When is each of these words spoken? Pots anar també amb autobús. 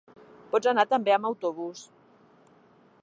Pots 0.53 0.69
anar 0.71 0.85
també 0.93 1.13
amb 1.17 1.29
autobús. 1.31 1.85